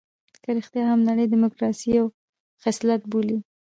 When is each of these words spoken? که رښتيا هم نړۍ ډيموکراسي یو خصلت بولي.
که 0.43 0.49
رښتيا 0.57 0.83
هم 0.87 0.99
نړۍ 1.09 1.25
ډيموکراسي 1.33 1.89
یو 1.99 2.05
خصلت 2.61 3.01
بولي. 3.11 3.37